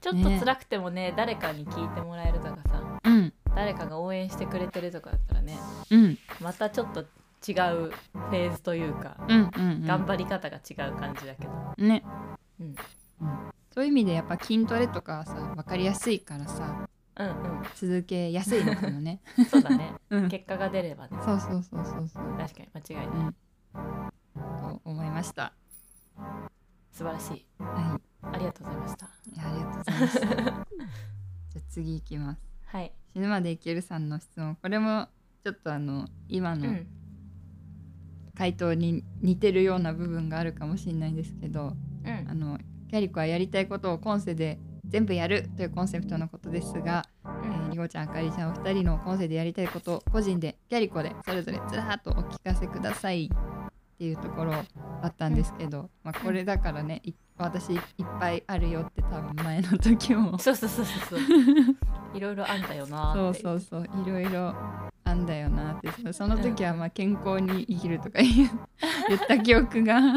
[0.00, 3.32] ちょっと辛くてもね誰かに聞いてもらえるとかさうん。
[3.54, 5.58] 誰かが応援してくれてるとかだったらね
[5.90, 6.18] うん。
[6.40, 11.74] またちょっと違うフェーズというか、うんうん、うん、頑張り方が違う感じだけど。
[11.78, 12.04] ね、
[12.60, 12.74] うん。
[13.72, 19.20] そういう意味でやっぱ筋トレとかはさ分かりやすいからさうん続けやすいのかもね。
[19.38, 19.94] う んそうだね。
[20.10, 21.18] うん、結果が出ればね。
[21.24, 22.24] そうそうそうそうそう。
[22.38, 23.26] 確かに間違いない。
[23.26, 23.34] うん、
[24.58, 25.52] と思いました。
[26.90, 27.46] 素晴らしい。
[27.58, 29.06] はありがとうございました。
[29.06, 30.26] ありがとうございました。
[30.26, 30.56] じゃ
[31.56, 32.40] あ次行きます。
[32.66, 32.92] はい。
[33.12, 34.56] 死ぬまで生きるさんの質問。
[34.56, 35.08] これも
[35.42, 36.86] ちょっとあの今のうん。
[38.36, 42.26] 回答に似てるような部分があるかもしれないですけど、うん。
[42.30, 44.58] あのキャリコはやりたいことを今世で
[44.90, 54.64] 全部やるというコンセプトのことですが、えー、りごちゃんあかりちゃんお二人の今世でやりたいことを個人でキャリコでそれぞれずらーっとお聞かせくださいっていうところだ
[55.06, 57.80] ったんですけど、まあ、これだからねい私いっ
[58.18, 60.36] ぱいあるよって多分前の時も。
[60.40, 62.16] そうそうそうそうそう。
[62.16, 64.54] いろいろあんだよなそうそうそういろいろ
[65.04, 70.12] あんだよなってそその時はまあ健康に生きるとか言った記憶がうん。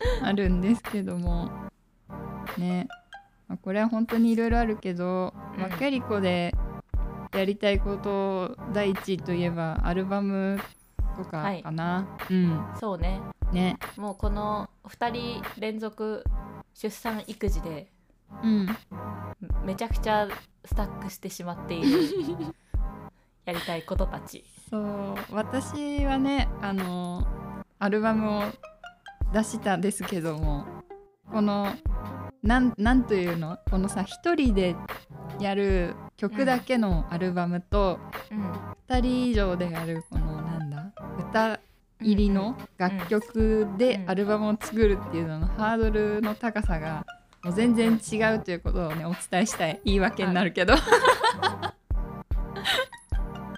[0.22, 1.50] あるんですけども。
[2.58, 2.88] ね、
[3.50, 5.72] まあ、これは本当にいろいろあるけど、まあ、うん。
[5.72, 6.54] キャリコで
[7.32, 10.60] やりたいこと第一位といえばアルバム
[11.16, 12.64] とかかな、うん。
[12.78, 13.20] そうね。
[13.52, 13.76] ね。
[13.96, 16.22] もうこの2人連続
[16.74, 17.90] 出産育児で
[18.44, 18.68] うん。
[19.64, 20.28] めちゃくちゃ
[20.64, 22.08] スタックしてしまっている
[23.46, 24.44] やりたいことたち。
[24.70, 25.14] そう。
[25.32, 27.26] 私はねあの
[27.80, 28.42] アルバムを
[29.32, 30.64] 出したんですけども
[31.32, 31.66] この
[32.42, 33.58] なんなんというの？
[33.70, 34.74] このさ一人で
[35.38, 37.98] やる曲だけのアルバムと、
[38.30, 38.52] うん。
[38.88, 40.92] 2人以上でやるこのなんだ？
[41.18, 41.60] 歌
[42.00, 47.04] 入りの楽曲でうんアルバムを作るっていうののハードルの高さが
[47.44, 49.80] もう全然違うということをねお伝えしたい。
[49.84, 50.74] 言い訳になるけど、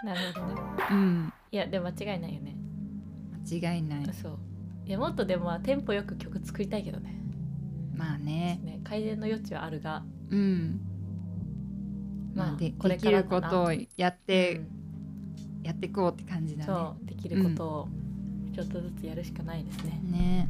[0.05, 0.55] なるほどね。
[0.91, 1.33] うん。
[1.53, 2.57] いやでも間違いないよね。
[3.61, 4.05] 間違いない。
[4.13, 4.39] そう。
[4.87, 7.22] いやもっとでもテンポよく曲作りたいけどね
[7.95, 8.61] まあね。
[8.65, 8.81] ね。
[8.85, 10.03] 改善の余地はあるが。
[10.31, 10.81] うん。
[12.35, 15.63] まあまあでこれできることをやって、うん。
[15.63, 16.67] やっていこうって感じだね。
[16.67, 17.89] そうできることを
[18.55, 20.49] ちょっとずつやるしかないですね、ね。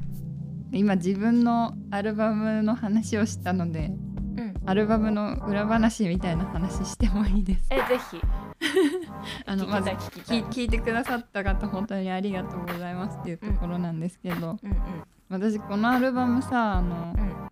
[0.72, 3.92] 今自分のアルバムの話をしたので
[4.36, 4.54] うん。
[4.64, 8.20] アルバムの裏話みたいな話してもいいですえぜひ。
[9.46, 10.68] あのまず聞聞い。
[10.68, 14.78] てくださった方本当にありがとうございますっていうところなんですけど、うんうん
[15.32, 17.48] 私このアルバムさあの、うん。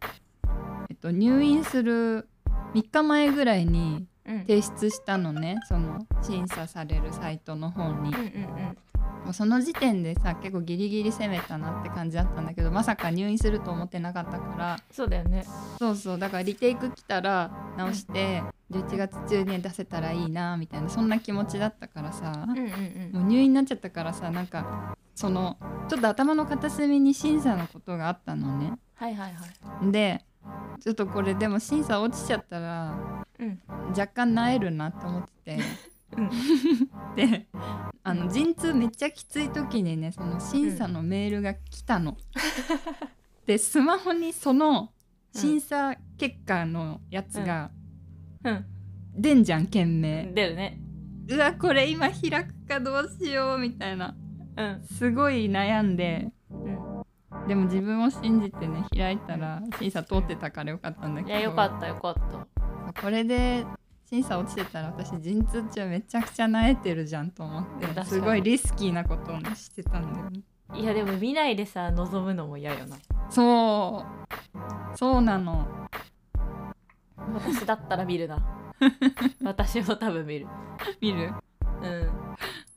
[0.90, 2.28] えっと、入院する
[2.74, 4.40] 3日前ぐらいにうん。
[4.40, 7.94] 提出したのねその審査されるサイトの方に。
[7.94, 8.78] うんうん
[9.24, 14.78] もうその時点でさ結構ギリギリ攻めたなって感じだったんだけどまさか入院すると思ってなかったから。
[14.90, 15.44] そうだよね。
[15.78, 16.18] そうそう。
[16.18, 22.46] だからリテイク来たら直して11月中に出せたらいいなみたいなそんな気持ちだったからさ。
[22.48, 23.20] うんうんうん。
[23.20, 25.56] もう入院になっちゃったからさなんかその
[25.88, 28.72] ちょっと頭の片隅に審査のことがあったのね。
[28.94, 29.46] はいはいは
[29.88, 29.92] い。
[29.92, 30.24] で
[30.80, 32.94] ちょっとこれでも審査落ちちゃったら
[33.38, 33.60] うん。
[33.90, 35.58] 若干なえるなって思ってて。
[36.16, 36.30] うん。
[37.16, 37.46] で
[38.02, 42.16] あの陣痛めっちゃきつい時にねその審査のメールが来たの。
[43.46, 44.92] でスマホにその
[45.32, 47.70] 審査結果のやつが
[48.44, 48.64] うん。
[49.14, 50.30] 出んじゃん件名。
[50.32, 50.80] 出るね。
[51.28, 54.16] うわこれ今開くかどうしようみたいな。
[54.56, 54.82] うん。
[54.84, 56.32] すごい悩んで。
[56.50, 57.48] うん。
[57.48, 61.38] でも自分を信じてね開いたら審査通ってたからよかったんだけど。
[61.38, 63.02] いやよかったよかった。
[63.02, 63.64] これで
[64.10, 70.40] 審査落ちてたら私陣痛中めちゃくちゃなえてるじゃんと思ってすごいリスキーなことをねしてたんだよね
[70.74, 72.96] いやでも見ないでさ望むのも嫌よな。
[73.28, 74.04] そ
[74.94, 74.96] う。
[74.96, 75.66] そうなの。
[77.34, 78.38] 私だったら見るな。
[79.42, 80.46] 私も多分見る。
[81.00, 81.34] 見る？
[81.82, 82.10] うん。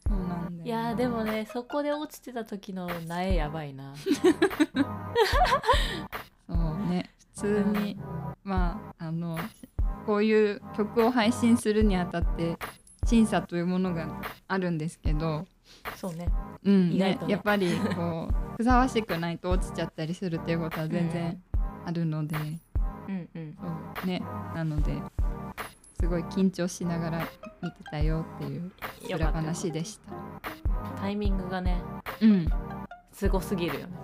[0.08, 3.94] そうなんだよいやーでもねそこで落ちてた時の苗やばいな。
[6.50, 6.56] そう
[6.90, 7.12] ね。
[7.13, 7.98] 普通に、
[8.44, 9.38] まああの
[10.06, 12.58] こういう曲を配信するにあたって
[13.06, 15.46] 審査というものがあるんですけど、
[15.96, 16.28] そうね。
[16.64, 17.20] うんねね。
[17.28, 21.42] やっぱりこう ふさわしくないと落ちちゃったりするっていうことは全然
[21.86, 22.36] あるので、
[23.08, 23.58] うんうん。
[23.60, 24.22] そうね
[24.56, 25.02] なので
[26.00, 27.28] すごい緊張しながら
[27.62, 28.72] 見てたよっていう
[29.16, 30.12] 裏話でした。
[31.00, 31.82] タイミングがね
[32.22, 32.48] うん、
[33.12, 33.98] すごすぎるよね。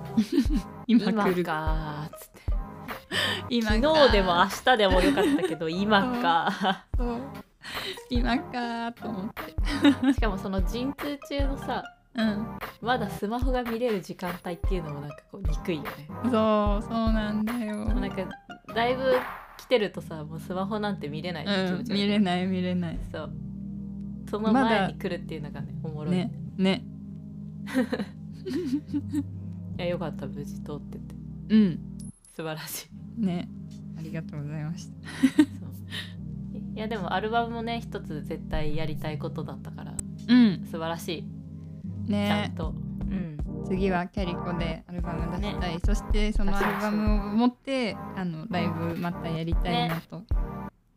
[0.88, 1.44] 今 今来る。
[1.44, 2.59] かーっつって
[3.50, 6.86] 今昨日でも明日でもよかったけど今か。
[8.10, 9.56] 今かーと思って。
[10.14, 11.84] しかもその陣痛中のさ
[12.16, 12.46] うん。
[12.82, 15.90] まだスマホが見れる時間帯っていうのもなんかこう憎いよね。
[16.24, 17.86] そうそうなんだよ。
[17.86, 18.18] なんか
[18.74, 19.04] だいぶ
[19.58, 23.00] 来てるとさもうスマホなんて見れないうん、見れない見れない。
[23.12, 23.32] そう。
[24.30, 26.84] その前に来るっていうのがねおもろい、ねね。
[29.78, 31.16] いやよかった無事通ってて。
[31.50, 31.80] うん。
[32.36, 33.50] 素晴らしいね。
[33.98, 34.94] ありがとうございました。
[36.76, 39.94] いやでもアルバムもね一つ絶対やりたいことだったから
[40.30, 40.66] うん。
[40.66, 41.24] 素晴らしい。
[41.24, 43.38] ちゃねんと、うん。
[43.66, 50.24] 次はキャリコでアルバム出したい、そしてそのアルバムを持ってあのライブまたやりたいなと、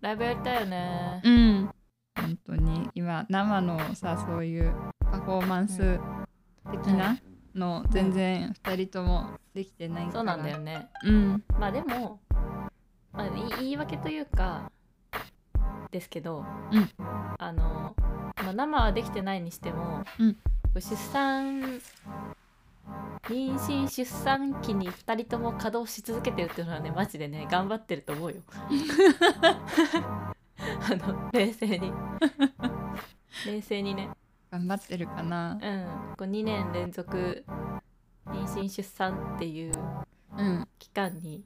[0.01, 1.21] ライブやりたいよね。
[1.25, 1.71] うん。
[2.15, 2.91] 本当に。
[2.95, 5.99] 今生のさそういうパフォーマンス
[6.71, 7.19] 的な
[7.55, 10.13] の全然2人ともできてないから。
[10.13, 10.89] そうなんだよね。
[11.05, 11.45] うん。
[11.59, 12.21] まあでも、
[13.13, 14.71] まあ、言い言い訳というか
[15.91, 16.91] ですけど、うん。
[17.39, 17.95] あの、
[18.43, 20.37] まあ、生はできてないにしても、うん。
[20.75, 21.81] 出産
[23.29, 28.41] 妊娠出産期に2人とも稼働し続けてるっていうのはねマジでね頑張ってると思うよ。
[30.59, 31.93] あの冷静に。
[33.47, 34.11] 冷静にね
[34.53, 35.59] 頑張ってるかな。
[35.63, 36.17] うん。
[36.17, 37.43] こう2年連続
[38.27, 39.73] 妊娠出産っていう
[40.37, 40.69] うん。
[40.79, 41.43] 期間に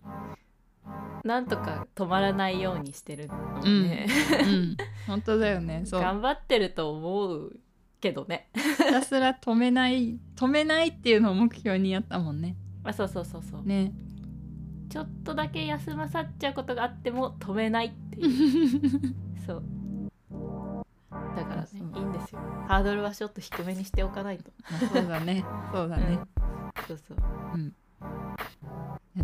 [1.25, 4.09] なんとか止まらないようにしてるのもね、
[4.43, 4.77] うん。
[5.07, 5.83] 本当だよね。
[5.85, 6.01] そう。
[6.01, 7.57] 頑張ってると思う
[8.01, 8.51] けどね。
[8.55, 12.57] ひたすら止めない止めないっていうのを目標にやったもんね。
[12.83, 13.93] あそうそうそうそう、ね。
[14.89, 18.81] ちょっとだけ休まさっちゃうことがあっても止めないっていう。
[19.47, 19.63] そう
[21.37, 22.41] だからねいいんですよ。
[22.67, 24.51] ハードルはちょっと低めにしておかないと。
[24.71, 25.45] まあそうだね。
[25.73, 26.29] そうだね、うん。
[26.87, 27.17] そうそう。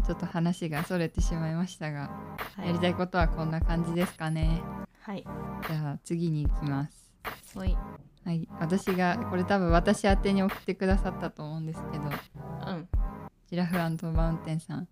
[0.05, 2.11] ちょっと話がそれてしまいましたが、
[2.57, 4.62] はやりたいことはこんな感じですかね。
[5.00, 5.24] はい。
[5.68, 7.12] じゃあ次に行きます。
[7.55, 7.76] ほい。
[8.24, 8.48] はい。
[8.59, 12.09] 私がこれ多分私宛てに送ってくださったと思うんですけどう
[12.72, 12.88] ん。
[13.48, 14.88] ジラフマウンテンさん。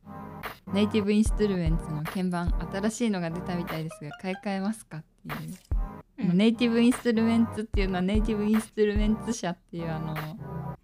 [0.72, 4.98] ネイティブインストゥルメンツの鍵盤新しいのが出たみたいですが買い替えますか？
[4.98, 5.79] っていう、うん
[6.20, 10.14] ネイティブインストゥルメンツっていうのはネイティブインストゥルメンツ社っていうあの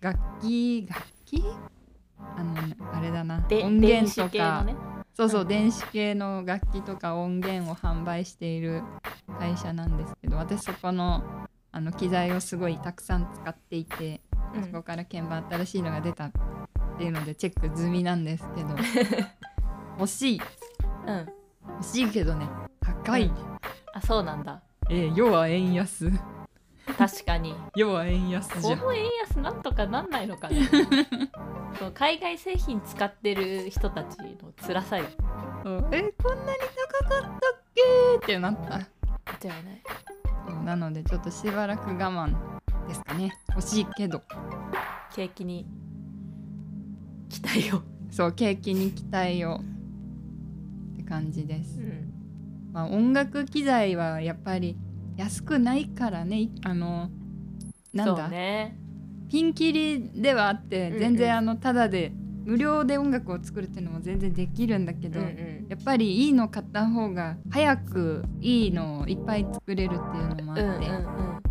[0.01, 1.44] 楽器楽器？
[2.18, 2.55] あの
[2.92, 3.40] あれだな。
[3.40, 4.75] で音源とか、ね。
[5.14, 8.83] そうそう電子系の楽器とか音源を販売している
[9.38, 11.25] 会社なんですけど私そこの
[11.72, 14.20] あの機材をすごいたくさん使っていて、
[14.55, 14.64] うん。
[14.64, 16.33] そこから鍵盤新しいのが出たっ
[16.99, 18.70] ていうのでチェック済みなんですけど
[19.99, 20.40] 欲しい。
[21.07, 21.27] うん。
[21.68, 22.49] 欲しいけどね
[22.81, 23.35] 高い、うん。
[23.92, 26.11] あそうなんだえー、要は円安。
[26.96, 27.55] 確かに。
[27.75, 28.79] 要は円安じゃん。
[28.79, 30.68] この円安なんとかなんないのかね
[31.79, 35.05] そう海外製品使ってる人たちの辛さよ。
[35.64, 35.88] そう。
[35.90, 36.59] えこんなに
[37.01, 37.33] 高かったっ
[37.75, 37.83] け
[38.22, 38.75] ってなった。
[38.77, 39.83] 間違いない
[40.49, 42.33] そうなのでちょっとしばらく我慢
[42.87, 43.33] ですかね。
[43.51, 44.22] 欲しいけど。
[45.12, 45.66] 景気に
[47.29, 47.83] 期待を。
[48.11, 49.57] そう景気に期待を。
[49.57, 51.81] って感じです。
[51.81, 52.06] う、ん
[52.76, 54.76] まあ、音楽機材はやっぱり
[55.16, 56.40] 安くないからね。
[56.40, 57.08] いあの
[57.94, 58.76] なんだ、ね。
[59.30, 60.98] ピンキリではあってうんうん。
[60.98, 62.12] 全然あのただで
[62.44, 65.66] 無料で音楽を作るっていうのも全然できるんだけど、うんうん。
[65.70, 71.45] やっぱりいいの買った方が早くいいのをいっぱい作れるっていうのもあって、うんうんうん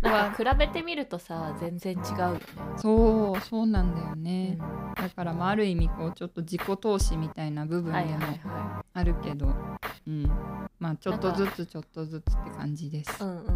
[0.00, 2.40] なんか比べてみるとさ全然違うよね、
[2.76, 9.54] そうそうなんだようねん、だからまあある意味こうちょっと自己投資みたいな部分でもはいはいはあるけど、
[10.06, 10.30] うん。
[10.78, 13.22] まあちょっとずつちょっとずつって感じです。
[13.22, 13.26] い。
[13.26, 13.46] うんうん。
[13.46, 13.52] な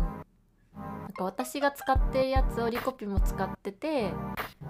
[1.09, 4.13] んか私が使ってるやつをリコピも使ってて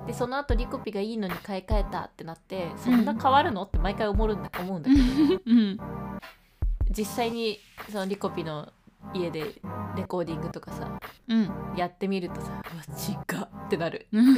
[0.07, 3.63] でその後リコピがいいのに買い替えたってなってそんな変わるの？
[3.63, 5.03] って毎回思うんだ思うんだけど。
[5.47, 5.79] うん。
[6.91, 7.59] 実際に
[7.91, 8.69] そのリコピの
[9.13, 9.61] 家で
[9.97, 11.51] レコーディングとかさうん。
[11.77, 14.07] やってみるとさうわ違うってなる。
[14.13, 14.35] うん。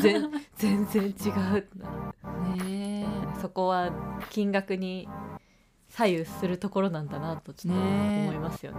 [0.00, 2.12] 然全然違うってな
[2.56, 2.64] る。
[2.64, 3.06] ね
[3.40, 3.90] そこは
[4.30, 5.08] 金額に
[5.88, 8.78] 左右するところなんだなとちょっとね思いますよね。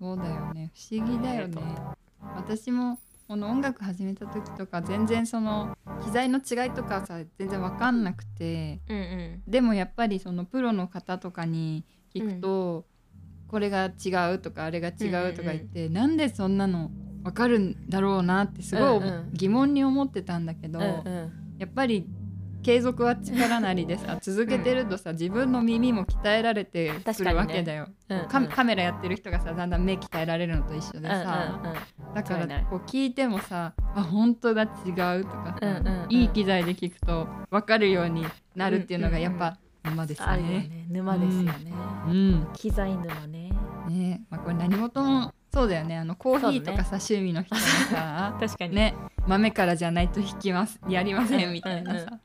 [0.00, 0.72] そうだよね。
[0.74, 1.62] 不思議だよね。
[2.36, 8.80] 私もこの音楽始めた時とか全然その機材の違いとかさ全然分かんなくて。
[8.88, 9.00] うんう
[9.46, 9.50] ん。
[9.50, 12.86] でもやっぱりそのプロの方とかに聞くと、
[13.48, 16.90] これが違うとかあれが違うとか言って、なんでそんなの
[17.24, 19.00] 分かるんだろうなってすごい
[19.32, 21.32] 疑問に思ってたんだけど、うんうん。
[21.58, 22.06] やっぱり
[22.62, 31.76] 継続は力なりでさ続けてるとさ自分の耳も鍛えられてくるわけだよ、うんうんカカメラやってる人がさだんだん目鍛えられるのと一緒でさ、うんうん
[32.08, 32.14] うん。
[32.14, 34.68] だからこう聞いてもさあ本当だ違う
[35.24, 36.12] とかさ、うんうんうん。
[36.12, 40.54] いい機材で聞くと分かるようになるっていうのがやっぱ沼ですあるよね。
[40.54, 41.72] ね沼ですよね、
[42.08, 42.48] うん。
[42.54, 43.52] 機材沼ね。
[43.88, 44.22] ね。
[44.30, 45.98] まあ、これ何事もそうだよね。
[45.98, 48.74] あのコーヒーとかさ、そ趣味の人がさ 確かに。
[48.74, 48.94] ね。
[49.26, 50.80] 豆からじゃないと弾きます。
[50.88, 52.18] やりませんみたいなさ、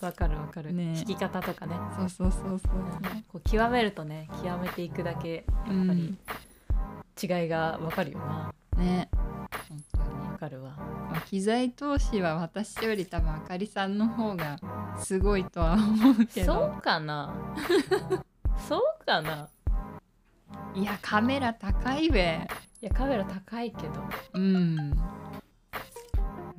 [0.00, 0.94] わかるわかる、ね。
[0.94, 1.74] 弾き方とかね。
[1.98, 2.96] そうそうそうそう
[3.28, 6.18] こう極めるとね極めていくだけやっぱり
[7.22, 9.08] 違いがわかるよなね。
[9.68, 10.70] 本当にわかるわ。
[11.10, 14.58] まあ、機材投資は私より多分あかりさんの方が
[14.98, 17.34] すごいとは思うけそどうかな。
[18.68, 19.48] そうかな。
[20.74, 22.46] いやカメラ高いべ。
[22.82, 23.92] いやカメラ高いけど。
[24.34, 24.92] うん。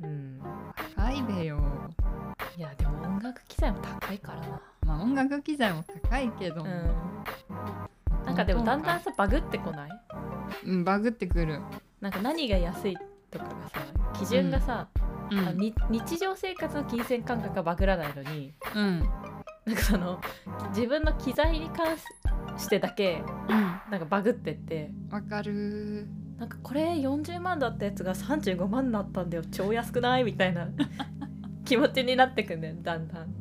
[0.02, 0.40] うん。
[0.96, 1.60] 高いべよ。
[2.56, 4.60] いやでも音楽機材も高いからな。
[4.84, 8.24] まあ音楽機材も高いけど、うん。
[8.26, 9.90] なんかでもだんだんさバグってこない？
[10.66, 11.60] うんバグってくる、
[12.00, 12.96] なんか何が安い
[13.30, 13.80] とかがさ
[14.14, 14.88] 基準がさ、
[15.30, 15.58] うん。
[15.90, 19.00] 日常生活の金銭感覚がバグらないのにうん。
[19.66, 20.20] なんかその
[20.70, 21.96] 自分の機材に関
[22.56, 23.58] してだけうん。
[23.90, 26.06] なんかバグってってわかる。
[26.38, 30.24] なんかこれ40万だったやつが35万になったんだよ超安くない？
[30.24, 30.68] みたいな
[31.66, 33.34] 気持ちになってくんだよだんだん。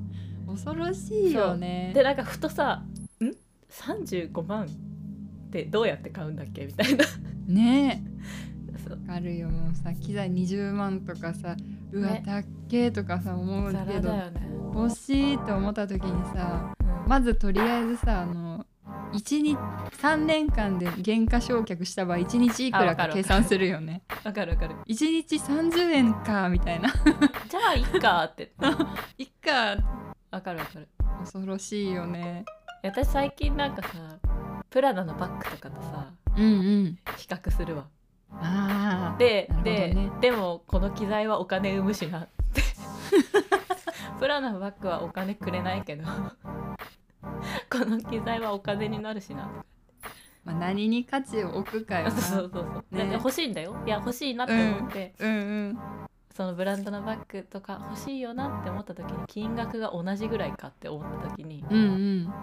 [0.47, 1.91] 恐ろしいよね。
[1.93, 2.83] でなんかふとさ
[3.21, 3.31] 「ん
[3.69, 4.67] ?35 万
[5.47, 7.05] ってどうやって買うんだっけ?」みたいな。
[7.47, 8.03] ね
[8.83, 11.55] そうわかるよもうさ機材20万とかさ
[11.91, 14.31] うわ、ねたっけーとかさ思うザけどね。
[14.73, 18.65] 欲しいって思った時にさうんまずとりあえずさあの
[19.13, 19.57] 1日
[20.01, 24.75] 3年間で原価償却した場合1日いくらか計算するよねわかるわかる。
[24.87, 26.89] 1日30円かみたいな
[27.49, 28.51] じゃあいっかって。
[29.17, 29.77] いっか
[30.31, 30.87] わかるわかる。
[31.19, 32.45] 恐ろしいよね
[32.83, 34.17] 私最近なんかさ
[34.77, 36.47] プラダのバッグとかとさうんう
[36.83, 36.99] ん。
[37.17, 37.87] 比較するわ。
[38.31, 40.11] ああで、なるほどでね。
[40.21, 42.61] でもこの機材はお金生むしなって。
[44.19, 46.03] プラダのバッグはお金くれないけど。
[46.05, 49.49] この機材はお金になるしな
[50.45, 52.95] まあ、何に価値を置くかよそうなそうそう。
[52.95, 53.05] ね。
[53.07, 53.75] で欲しいんだよ。
[53.83, 55.33] いや欲しいなって思って、うんう
[55.69, 55.79] ん。
[56.35, 62.33] そのブランドのバッグとか欲しいよなって思った時に金額が同じぐらいかって思った時にうんうん。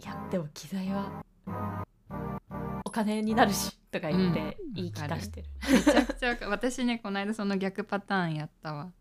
[0.00, 1.24] いやでも機材は
[2.84, 4.72] お金になるしとか言ってうん。
[4.74, 8.92] 言い聞かしてる、めちゃくちゃ私ねこの間その逆パターンやったわ。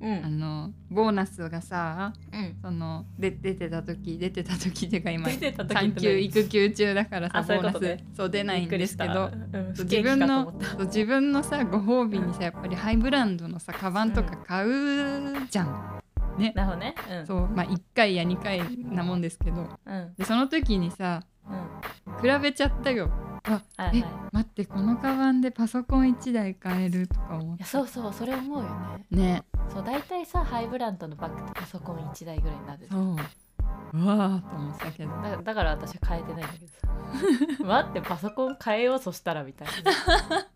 [0.00, 0.24] うん。
[0.24, 2.56] あのボーナスがさうん。
[2.62, 9.68] そので出てた時出てた時っていうか今産休育休中だからさあそうボーナスそう出ないんですけどうん。
[9.70, 16.02] 自分の自分のさご褒美にさやっぱりハイブランドのさカバンとか買うじゃん、
[16.38, 16.52] ね。
[16.54, 16.94] なるほどね。
[17.10, 17.26] うん。
[17.26, 19.68] そうまあ1回や2回なもんですけど。
[19.86, 20.14] うん。
[20.16, 22.22] でその時にさうん。
[22.22, 23.10] 比べちゃったよ。
[23.44, 23.98] あえはいはい。
[23.98, 27.62] い待ってこのカバンでパソコン1台買えるとか思って。
[27.62, 28.68] やそうそうそれ思うよ
[29.10, 29.22] ね。
[29.22, 29.42] ね。
[29.72, 32.86] そう大体さハイブランドのバッグってパソコン1台ぐらいになる。
[32.90, 33.16] そう。
[33.94, 35.10] うわーと思ったけど。
[35.22, 36.88] だだから私は変えてないんだけどさ。
[37.64, 40.46] 待ってパソコン変えようそしたらみたいな、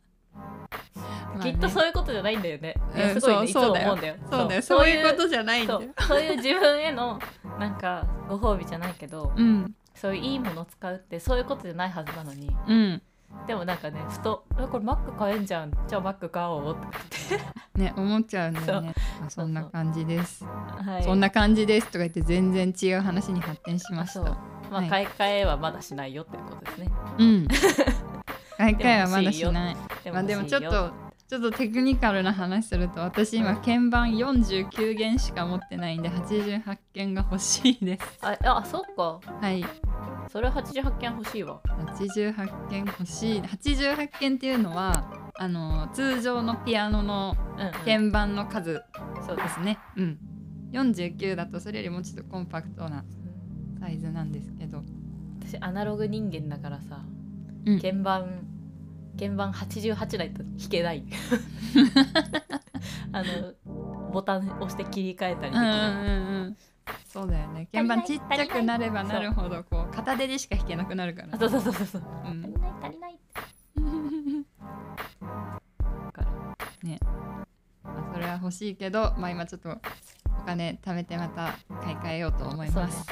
[1.42, 3.86] きっとそういうことじゃないんだよね、いやうんすごいね、いつもそうそうだよ。
[3.86, 4.16] 思うんだよ。
[4.30, 4.62] そうだよ。
[4.62, 4.88] そう。
[4.88, 7.18] いうことじゃないんだそようそういう自分への
[7.58, 9.32] なんかご褒美じゃないけど。
[9.34, 12.50] うんそういういいものを使うってそういうことじゃないはずなのに。
[12.68, 13.02] うん。
[13.46, 15.72] でもなんかねふと「えこれ Mac 買えんじゃん。
[15.88, 16.76] じゃあ Mac 買おう」っ
[17.08, 17.38] て。
[17.78, 18.94] ね思っちゃうんだよね。
[19.20, 20.44] まあそんな感じです。
[20.44, 21.02] はい。
[21.02, 24.20] そんな感じですとか言って全然違う話に発展しました。
[24.22, 24.36] ま
[24.70, 24.88] あ、はい。
[24.88, 26.88] 買い替えはまだしないよってことですね。
[27.18, 27.48] うん。
[28.58, 29.76] 買い替えはまだしない。
[30.04, 30.92] でまあでもちょっと
[31.32, 36.62] ちょっとテクニカルな話すると私今鍵盤49弦しか持ってないんで88
[36.94, 38.18] 鍵が欲しいです。
[38.20, 39.18] ああそっか。
[39.40, 39.64] はい。
[40.30, 41.62] それ88件欲しいわ。
[41.64, 42.34] 88
[42.68, 43.40] 鍵欲しい。
[43.40, 48.82] 88鍵っていうのはあの通常のピアノのうん、うん、鍵盤の数
[49.26, 49.48] そうです。
[49.48, 49.78] ですね。
[49.96, 50.18] うん。
[50.72, 53.06] 49だとそれよりもうちょっとコンパクトな
[53.74, 53.80] うん。
[53.80, 54.82] サイズなんですけど。
[55.40, 57.00] 私アナログ人間だからさ
[57.64, 57.80] うん。
[57.80, 58.51] 鍵盤
[59.18, 61.04] 鍵盤88ないと弾けない。
[63.12, 63.52] あの
[64.12, 66.56] ボタン押して切り替えたりできうんうんうんうん。
[67.06, 67.68] そうだよね。
[67.72, 71.28] 鍵盤ちっちゃくなればなるほどこう片手でしか弾けなくなるから。
[71.32, 71.86] あそうそうそうそう。
[71.86, 74.44] そううん足りない足りない。
[76.12, 76.26] から
[76.82, 76.98] ね。
[77.84, 79.70] まあそれは欲しいけどまあ今ちょっと
[80.40, 83.06] お金貯めてまた買い替えようと思います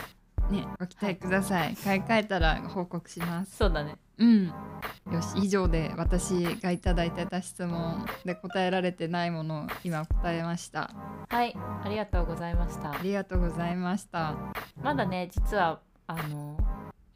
[0.51, 3.57] ねご期待ください、買い替えたら報告します。
[3.57, 3.97] そうだね。
[4.19, 4.47] うん。
[4.47, 10.91] よし以上で私がいただいてた質問で答えられてないものを今答えました。
[11.29, 12.93] はいありがとうございました。
[12.93, 14.35] ありがとうございました。
[14.83, 16.59] まだね実はあの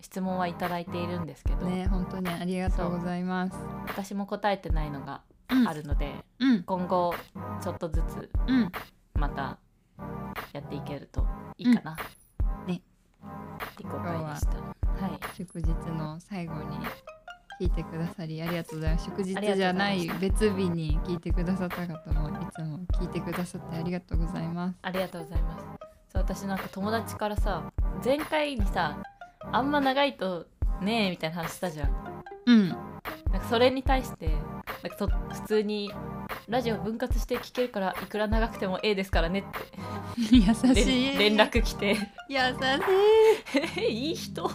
[0.00, 3.56] 質問はいただいているんですけど、ね本当にありがとうございます。
[3.88, 5.68] 私も答えてないのがうん。
[5.68, 6.62] あるので、うん。
[6.62, 7.14] 今後
[7.62, 8.72] ちょっとずつうん。
[9.14, 9.58] また
[10.52, 11.26] やっていけると
[11.58, 11.96] いいかな、うん
[13.24, 13.30] ね
[13.72, 14.52] っていう答えでした
[15.06, 15.36] はい。
[15.36, 16.78] 祝日の最後に
[17.60, 19.04] 聞いてくださりありがとうございます。
[19.06, 24.76] 祝日じゃない別日に聞いてくださった方もいつも聞いてくださってありがとうございます。
[24.82, 25.64] ありがとうございます
[26.12, 27.70] そう私なんか友達からさ
[28.04, 28.98] 前回にさ
[29.52, 30.46] あんま長いと
[30.80, 31.90] ねえみたいな話したじゃん。
[32.46, 32.76] うん
[33.34, 35.90] なんかそれに対してなんかと普通に
[36.48, 40.28] ラジオ分割して聞けるからいくら長くてもええですからねって。
[40.30, 41.18] 優連しい。
[41.18, 41.96] 連絡来て。
[42.28, 42.38] 優
[43.74, 43.90] しい。
[43.90, 44.48] いい人。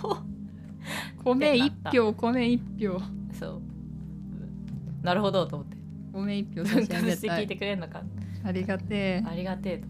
[1.25, 3.01] 米一票米一票。
[3.37, 3.61] そう。
[5.03, 5.75] なるほどと思って。
[6.13, 7.01] 米一票差し分上げたい。
[7.01, 8.01] 割して聞いてくれるのか。
[8.45, 9.23] ありがてえ。
[9.27, 9.87] ありがてえと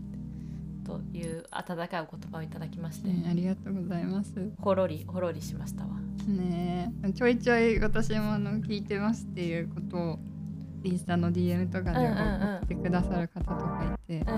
[0.90, 4.34] という温かいお言葉をいただきまして、ねありがとうございます。
[4.60, 5.90] ほろりほろりしましたわ。
[6.28, 10.20] ねえちょいちょい私もあの聞いてますっていうことを
[10.84, 12.58] インスタの DM とかでうんうんうん。
[12.58, 14.38] 送ってくださる方とかいて、うん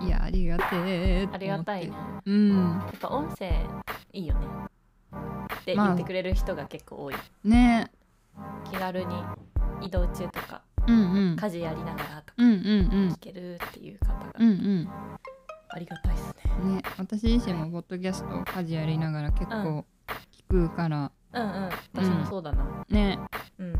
[0.00, 0.06] うん。
[0.06, 1.92] いやありがてえありがたいね
[2.26, 2.50] うん。
[2.56, 3.52] やっぱ音声
[4.12, 4.46] いいよね。
[5.60, 5.86] ってまあ。
[5.88, 7.90] 言ってくれる人が結構多い、ね。
[8.70, 9.14] 気軽に
[9.82, 11.36] 移動中とかえうんうん。
[11.36, 12.58] 家事やりながらとかうんうん。
[13.14, 14.32] 聞けるっていう方が。
[14.38, 14.88] うんうん
[15.74, 19.84] ありがたいですね、うんね私自身もポッドキャスト家事やりながら結構
[20.48, 21.70] 聞くから、うんうん。
[21.92, 22.84] 私もそうだな。
[22.88, 23.18] ね。
[23.58, 23.78] うん、ち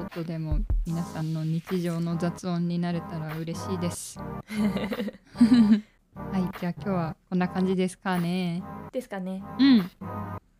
[0.00, 4.18] ょっとでも皆さんの日常の雑音になれたら嬉しいです。
[6.14, 8.62] はいじゃあ今日はこんな感じですかね。
[8.92, 9.42] ですかね。
[9.58, 9.78] うん。
[9.78, 9.88] じ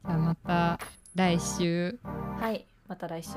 [0.04, 0.78] ゃあまた
[1.14, 1.98] 来週。
[2.40, 3.34] はいまた来週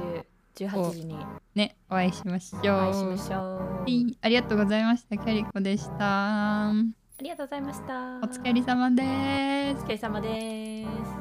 [0.65, 1.15] 18時に。
[1.55, 2.61] ねお会いしましょう。
[2.61, 3.81] お会いしましょう。
[3.81, 4.17] はい。
[4.21, 5.17] ありがとうございました。
[5.17, 6.69] キャリコでした。
[6.69, 6.73] あ
[7.21, 8.17] りがとうございました。
[8.17, 9.81] お疲れ様です。
[9.81, 11.16] お疲れ様です